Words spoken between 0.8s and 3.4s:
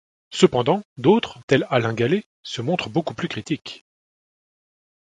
d'autres, tel Alain Gallay, se montrent beaucoup plus